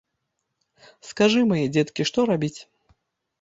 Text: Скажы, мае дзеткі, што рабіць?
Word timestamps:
Скажы, 1.09 1.43
мае 1.51 1.65
дзеткі, 1.75 2.01
што 2.11 2.27
рабіць? 2.31 2.57